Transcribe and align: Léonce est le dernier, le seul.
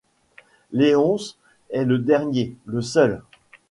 Léonce 0.71 1.37
est 1.69 1.85
le 1.85 1.99
dernier, 1.99 2.55
le 2.65 2.81
seul. 2.81 3.21